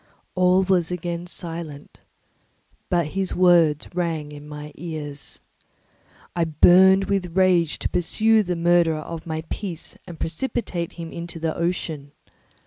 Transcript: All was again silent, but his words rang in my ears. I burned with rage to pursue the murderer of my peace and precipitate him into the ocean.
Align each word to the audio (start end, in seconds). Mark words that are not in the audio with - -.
All 0.33 0.63
was 0.63 0.89
again 0.89 1.27
silent, 1.27 1.99
but 2.89 3.09
his 3.09 3.35
words 3.35 3.87
rang 3.93 4.31
in 4.31 4.47
my 4.47 4.71
ears. 4.73 5.41
I 6.35 6.43
burned 6.43 7.03
with 7.05 7.37
rage 7.37 7.77
to 7.77 7.87
pursue 7.89 8.41
the 8.41 8.55
murderer 8.55 8.97
of 9.01 9.27
my 9.27 9.43
peace 9.51 9.95
and 10.07 10.19
precipitate 10.19 10.93
him 10.93 11.11
into 11.11 11.39
the 11.39 11.55
ocean. 11.55 12.13